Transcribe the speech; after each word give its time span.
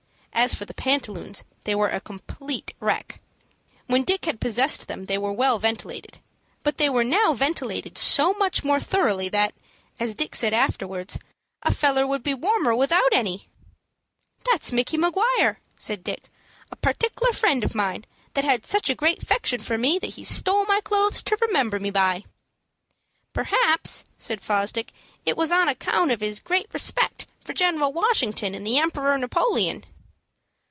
As 0.33 0.55
for 0.55 0.65
the 0.65 0.73
pantaloons, 0.73 1.43
they 1.65 1.75
were 1.75 1.89
a 1.89 2.01
complete 2.01 2.73
wreck. 2.79 3.19
When 3.85 4.01
Dick 4.03 4.25
had 4.25 4.41
possessed 4.41 4.87
them 4.87 5.05
they 5.05 5.17
were 5.17 5.31
well 5.31 5.59
ventilated; 5.59 6.19
but 6.63 6.77
they 6.77 6.89
were 6.89 7.03
now 7.03 7.33
ventilated 7.33 7.95
so 7.95 8.33
much 8.33 8.63
more 8.63 8.79
thoroughly 8.79 9.29
that, 9.29 9.53
as 9.99 10.15
Dick 10.15 10.33
said 10.35 10.51
afterwards, 10.53 11.19
"a 11.61 11.71
feller 11.71 12.07
would 12.07 12.23
be 12.23 12.33
warmer 12.33 12.73
without 12.73 13.11
any." 13.13 13.49
"That's 14.49 14.71
Micky 14.71 14.97
Maguire," 14.97 15.59
said 15.77 16.03
Dick; 16.03 16.23
"a 16.71 16.75
partic'lar 16.75 17.33
friend 17.33 17.63
of 17.63 17.75
mine, 17.75 18.05
that 18.33 18.45
had 18.45 18.65
such 18.65 18.89
a 18.89 18.95
great 18.95 19.21
'fection 19.23 19.59
for 19.59 19.77
me 19.77 19.99
that 19.99 20.11
he 20.15 20.23
stole 20.23 20.65
my 20.65 20.81
clothes 20.81 21.21
to 21.23 21.37
remember 21.39 21.79
me 21.79 21.91
by." 21.91 22.23
"Perhaps," 23.33 24.05
said 24.17 24.41
Fosdick, 24.41 24.91
"it 25.23 25.37
was 25.37 25.51
on 25.51 25.67
account 25.69 26.09
of 26.09 26.21
his 26.21 26.39
great 26.39 26.73
respect 26.73 27.27
for 27.45 27.53
General 27.53 27.93
Washington 27.93 28.55
and 28.55 28.65
the 28.65 28.79
Emperor 28.79 29.15
Napoleon." 29.19 29.83